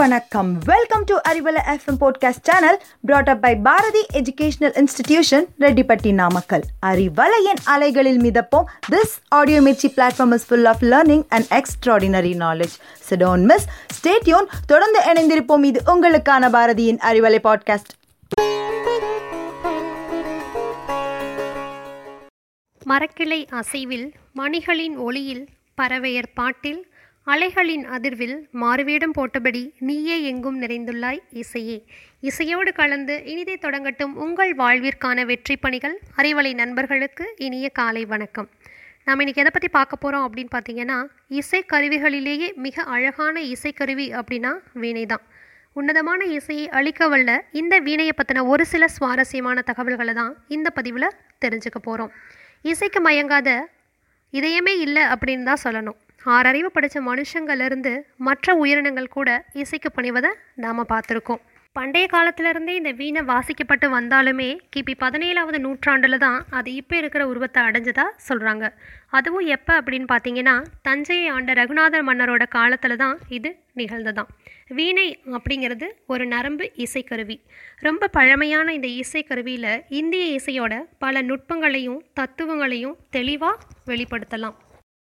[0.00, 0.58] வணக்கம்.
[0.58, 7.60] Welcome to Arivalai FM podcast channel brought up by Bharathi educational institution Rettipatti Namakkal அறிவலையின்
[7.64, 8.64] அலைகளில் மிதப்போம்.
[8.90, 12.76] This audio Mirchi platform is full of learning and extraordinary knowledge
[13.10, 13.66] so don't miss
[14.00, 15.64] stay tuned தொடர்ந்து இணைந்திருப்போம்.
[15.64, 17.92] இது உங்களுக்கான பாரதியின் Arivalai podcast
[22.88, 25.48] மரக்கிளை அசைவில் மணிகளின் ஒளியில்
[25.82, 26.89] பறவையர் பாட்டில்
[27.30, 31.76] அலைகளின் அதிர்வில் மாறுவேடம் போட்டபடி நீயே எங்கும் நிறைந்துள்ளாய் இசையே.
[32.28, 35.96] இசையோடு கலந்து இனிதே தொடங்கட்டும் உங்கள் வாழ்விற்கான வெற்றி பணிகள்.
[36.20, 38.48] அறிவலை நண்பர்களுக்கு இனிய காலை வணக்கம்.
[39.06, 40.98] நாம் இன்றைக்கி எதை பற்றி பார்க்க போகிறோம் அப்படின்னு பார்த்தீங்கன்னா
[41.40, 45.24] இசைக்கருவிகளிலேயே மிக அழகான இசைக்கருவி அப்படின்னா வீணை தான்.
[45.78, 47.30] உன்னதமான இசையை அளிக்க வல்ல
[47.62, 52.14] இந்த வீணையை பற்றின ஒரு சில சுவாரஸ்யமான தகவல்களை தான் இந்த பதிவில் தெரிஞ்சுக்க போகிறோம்
[52.72, 53.50] இசைக்கு மயங்காத
[54.32, 55.98] இதயமே இல்லை அப்படின்னு தான் சொல்லணும்.
[56.26, 59.28] ஆறறிவு படித்த மனுஷங்கள்லேருந்து மற்ற உயிரினங்கள் கூட
[59.62, 60.30] இசைக்கு பணிவதை
[60.64, 61.40] நாம் பார்த்துருக்கோம்.
[61.76, 68.16] பண்டைய காலத்திலிருந்தே இந்த வீணை வாசிக்கப்பட்டு வந்தாலுமே கிபி பதினேழாவது நூற்றாண்டில் தான் அது இப்போ இருக்கிற உருவத்தை அடைஞ்சதாக
[68.28, 68.72] சொல்கிறாங்க
[69.18, 70.54] அதுவும் எப்போ அப்படின்னு பார்த்தீங்கன்னா
[70.88, 74.32] தஞ்சையை ஆண்ட ரகுநாதர் மன்னரோட காலத்தில் தான் இது நிகழ்ந்ததாம்
[74.78, 77.36] வீணை அப்படிங்கிறது ஒரு நரம்பு இசைக்கருவி.
[77.80, 84.58] ரொம்ப பழமையான இந்த இசைக்கருவியில் இந்திய இசையோட பல நுட்பங்களையும் தத்துவங்களையும் தெளிவாக வெளிப்படுத்தலாம்.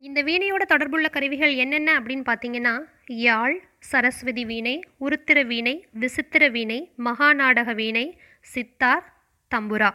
[0.03, 2.73] இந்த வீணையோட தொடர்புள்ள கருவிகள் என்னென்ன அப்படின்னு பார்த்தீங்கன்னா
[3.25, 3.55] யாழ்
[3.91, 8.05] சரஸ்வதி வீணை உருத்திர வீணை விசித்திர வீணை மகாநாடக வீணை
[8.53, 9.05] சித்தார்
[9.51, 9.91] தம்புரா.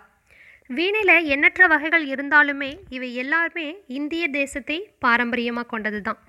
[0.77, 6.19] வீணையில் எண்ணற்ற வகைகள் இருந்தாலுமே இவை எல்லாருமே இந்திய தேசத்தை பாரம்பரியமாக கொண்டது தான்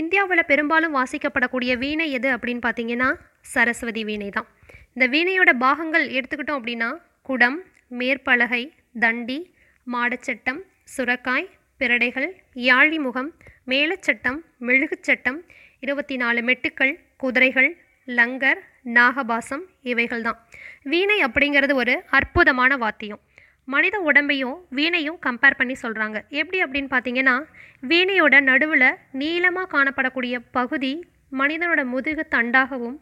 [0.00, 3.10] இந்தியாவில் பெரும்பாலும் வாசிக்கப்படக்கூடிய வீணை எது அப்படின்னு பார்த்தீங்கன்னா
[3.54, 4.48] சரஸ்வதி வீணை தான்.
[4.94, 6.90] இந்த வீணையோட பாகங்கள் எடுத்துக்கிட்டோம் அப்படின்னா
[7.30, 7.60] குடம்
[8.00, 8.62] மேற்பலகை
[9.04, 9.38] தண்டி
[9.86, 10.60] மாடச்சட்டம்
[10.96, 11.48] சுரக்காய்
[11.80, 13.30] பிரடைகள் யாழிமுகம்
[13.68, 15.38] மேலச்சட்டம் மெழுகுச்சட்டம்
[15.80, 17.70] இருபத்தி நாலு மெட்டுக்கள் குதிரைகள்
[18.08, 20.38] லங்கர் நாகபாசம் இவைகள் தான்
[20.84, 23.20] வீணை அப்படிங்கிறது ஒரு அற்புதமான வாத்தியம்.
[23.68, 27.36] மனித உடம்பையும் வீணையும் கம்பேர் பண்ணி சொல்கிறாங்க எப்படி அப்படின்னு பார்த்தீங்கன்னா
[27.82, 30.92] வீணையோட நடுவில் நீளமாக காணப்படக்கூடிய பகுதி
[31.32, 32.98] மனிதனோட முதுகு தண்டாகவும்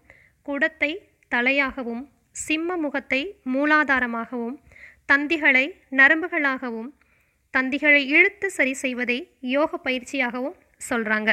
[0.47, 0.91] குடத்தை
[1.31, 2.03] தலையாகவும்
[2.37, 4.57] சிம்ம முகத்தை மூலாதாரமாகவும்
[5.07, 6.91] தந்திகளை நரம்புகளாகவும்
[7.55, 9.19] தந்திகளை இழுத்து சரி செய்வதை
[9.55, 10.57] யோக பயிற்சியாகவும்
[10.89, 11.31] சொல்கிறாங்க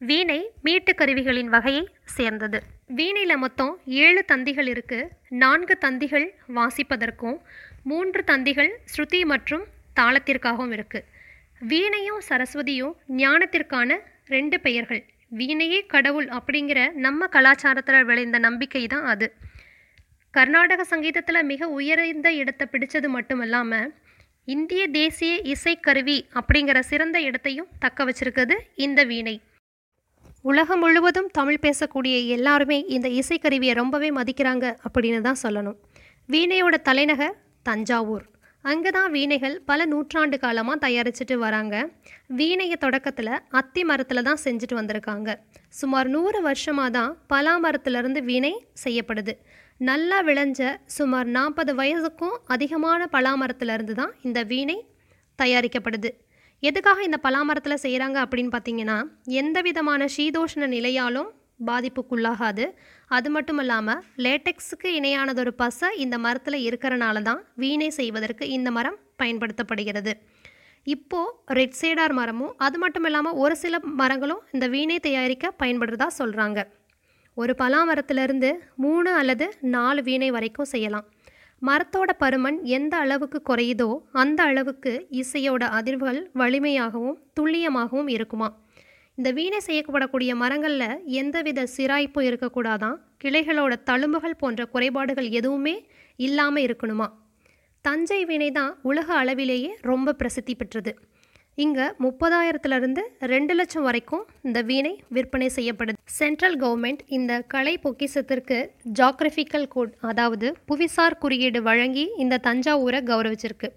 [0.00, 1.82] வீணை மீட்டு கருவிகளின் வகையை
[2.14, 2.58] சேர்ந்தது.
[2.98, 3.72] வீணையில் மொத்தம்
[4.04, 5.10] ஏழு தந்திகள் இருக்குது
[5.42, 7.38] நான்கு தந்திகள் வாசிப்பதற்கும்
[7.90, 9.64] மூன்று தந்திகள் ஸ்ருதி மற்றும்
[9.98, 11.08] தாளத்திற்காகவும் இருக்குது
[11.70, 13.90] வீணையும் சரஸ்வதியும் ஞானத்திற்கான
[14.34, 15.02] ரெண்டு பெயர்கள்.
[15.32, 19.26] வீணையே கடவுள் அப்படிங்கிற நம்ம கலாச்சாரத்தில் விளைந்த நம்பிக்கை தான் அது.
[20.34, 23.88] கர்நாடக சங்கீதத்தில் மிக உயர்ந்த இடத்தை பிடிச்சது மட்டும் இல்லாமல்
[24.50, 28.54] இந்திய தேசிய இசைக்கருவி அப்படிங்கிற சிறந்த இடத்தையும் தக்க வச்சிருக்குது
[28.86, 29.34] இந்த வீணை.
[30.50, 35.78] உலகம் முழுவதும் தமிழ் பேசக்கூடிய எல்லாருமே இந்த இசைக்கருவியை ரொம்பவே மதிக்கிறாங்க அப்படின்னு தான் சொல்லணும்.
[36.34, 37.38] வீணையோட தலைநகர்
[37.68, 38.26] தஞ்சாவூர்.
[38.64, 41.76] அங்கே தான் வீணைகள் பல நூற்றாண்டு காலமாக தயாரிச்சுட்டு வராங்க.
[42.40, 45.30] வீணையை தொடக்கத்தில் அத்தி மரத்தில் தான் செஞ்சுட்டு வந்திருக்காங்க.
[45.80, 48.54] சுமார் நூறு வருஷமாக தான் பலா மரத்துலேருந்து வீணை
[48.84, 49.34] செய்யப்படுது.
[49.80, 50.60] நல்லா விளைஞ்ச
[50.96, 54.76] சுமார் நாற்பது வயதுக்கும் அதிகமான பலாமரத்துலேருந்து தான் இந்த வீணை
[55.38, 56.10] தயாரிக்கப்படுது.
[56.62, 58.98] எதுக்காக இந்த பலாமரத்தில் செய்கிறாங்க அப்படின்னு பார்த்தீங்கன்னா
[59.42, 61.30] எந்த விதமான சீதோஷ்ண நிலையாலும்
[61.68, 62.64] பாதிப்புக்குள்ளாகாது.
[63.16, 70.14] அது மட்டும் இல்லாமல் லேட்டெக்ஸுக்கு இணையானதொரு பசை இந்த மரத்தில் இருக்கிறனால தான் வீணை செய்வதற்கு இந்த மரம் பயன்படுத்தப்படுகிறது.
[70.86, 76.60] இப்போது ரெட் சேடார் மரமும் அது மட்டும் இல்லாமல் ஒரு சில மரங்களும் இந்த வீணை தயாரிக்க பயன்படுறதா சொல்கிறாங்க
[77.36, 78.50] ஒரு பலாமரத்திலிருந்து
[78.84, 81.06] மூணு அல்லது நாலு வீணை வரைக்கும் செய்யலாம்.
[81.62, 83.88] மரத்தோட பருமன் எந்த அளவுக்கு குறையுதோ
[84.22, 88.48] அந்த அளவுக்கு இசையோட அதிர்வுகள் வலிமையாகவும் துல்லியமாகவும் இருக்குமா.
[89.18, 92.96] இந்த வீணை செய்யப்படக்கூடிய மரங்களில் எந்தவித சிராய்ப்பும் இருக்கக்கூடாதான்.
[93.24, 95.74] கிளைகளோட தழும்புகள் போன்ற குறைபாடுகள் எதுவுமே
[96.16, 97.08] இல்லாமல் இருக்கணுமா.
[97.84, 100.92] தஞ்சை வீணை தான் உலக அளவிலேயே ரொம்ப பிரசித்தி பெற்றது.
[101.58, 103.02] இங்கே முப்பதாயிரத்துலேருந்து
[103.32, 105.98] ரெண்டு லட்சம் வரைக்கும் இந்த வீணை விற்பனை செய்யப்படுது.
[106.18, 108.58] சென்ட்ரல் கவர்மெண்ட் இந்த கலை பொக்கிசத்திற்கு
[109.00, 113.70] ஜாக்ரஃபிக்கல் கோட் அதாவது புவிசார் குறியீடு வழங்கி இந்த தஞ்சாவூரை கௌரவிச்சிருக்கு.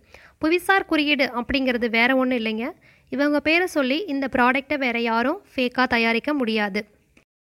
[0.44, 2.68] புவிசார் குறியீடு அப்படிங்கிறது வேற ஒன்றும் இல்லைங்க.
[3.12, 6.82] இவங்க பேரை சொல்லி இந்த ப்ராடக்டை வேற யாரும் ஃபேக்காக தயாரிக்க முடியாது.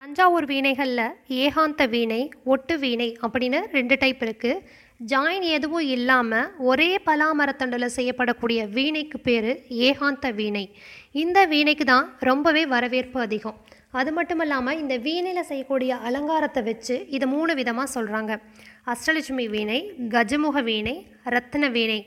[0.04, 2.20] தஞ்சாவூர் வீணைகளில் ஏகாந்த வீணை
[2.54, 4.62] ஒட்டு வீணை அப்படின்னு ரெண்டு டைப் இருக்குது
[5.00, 9.48] ஜாயின் எதுவும் இல்லாமல் ஒரே பலாமரத்தண்டில் செய்யப்படக்கூடிய வீணைக்கு பேர்
[9.88, 10.64] ஏகாந்த வீணை.
[11.22, 13.56] இந்த வீணைக்கு தான் ரொம்பவே வரவேற்பு அதிகம்.
[14.00, 18.32] அது மட்டும் இல்லாமல் இந்த வீணையில் செய்யக்கூடிய அலங்காரத்தை வச்சு இதை மூணு விதமாக சொல்கிறாங்க
[18.94, 19.80] அஷ்டலட்சுமி வீணை
[20.16, 20.96] கஜமுக வீணை
[21.36, 22.00] ரத்ன வீணை.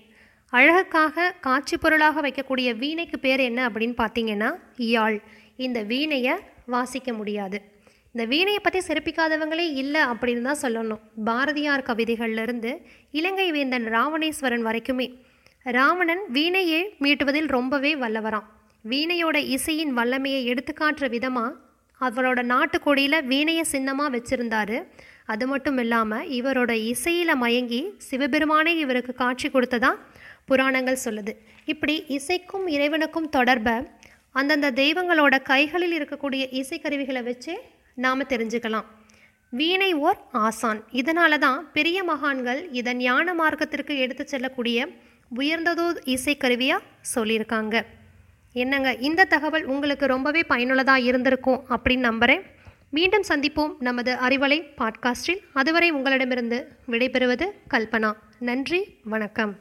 [0.52, 4.52] அழகுக்காக காட்சி பொருளாக வைக்கக்கூடிய வீணைக்கு பேர் என்ன அப்படின்னு பார்த்தீங்கன்னா
[4.94, 5.20] யாழ்.
[5.56, 6.36] இந்த வீணையை
[6.66, 7.60] வாசிக்க முடியாது.
[8.14, 11.02] இந்த வீணையை பற்றி சிறப்பிக்காதவங்களே இல்லை அப்படின்னு தான் சொல்லணும்.
[11.28, 12.72] பாரதியார் கவிதைகள்லேருந்து
[13.18, 15.06] இலங்கை வேந்தன் ராவணேஸ்வரன் வரைக்குமே
[15.76, 18.46] ராவணன் வீணையை மீட்டுவதில் ரொம்பவே வல்லவராம்.
[18.84, 21.58] வீணையோட இசையின் வல்லமையை எடுத்துக்காட்டுற விதமாக
[22.00, 24.78] அவரோட நாட்டுக்கொடியில் வீணையை சின்னமாக வச்சுருந்தாரு.
[25.32, 29.90] அது மட்டும் இல்லாமல் இவரோட இசையில் மயங்கி சிவபெருமானே இவருக்கு காட்சி கொடுத்ததா
[30.48, 31.32] புராணங்கள் சொல்லுது.
[31.72, 33.76] இப்படி இசைக்கும் இறைவனுக்கும் தொடர்பை
[34.40, 37.54] அந்தந்த தெய்வங்களோட கைகளில் இருக்கக்கூடிய இசைக்கருவிகளை வச்சு
[37.94, 38.84] நாம் தெரிஞ்சுக்கலாம்.
[39.50, 40.84] வீணை ஓர் ஆசான்.
[40.92, 44.88] இதனால தான் பெரிய மகான்கள் இதை ஞான மார்க்கத்திற்கு எடுத்து செல்லக்கூடிய
[45.36, 46.78] உயர்ந்ததோ இசைக்கருவியாக
[47.14, 47.82] சொல்லியிருக்காங்க.
[48.52, 52.42] என்னங்க இந்த தகவல் உங்களுக்கு ரொம்பவே பயனுள்ளதாக இருந்திருக்கும் அப்படின்னு நம்புகிறேன்
[52.90, 55.40] மீண்டும் சந்திப்போம் நமது அறிவலை பாட்காஸ்டில்.
[55.52, 58.12] அதுவரை உங்களிடமிருந்து விடைபெறுவது கல்பனா.
[58.38, 59.58] நன்றி வணக்கம்.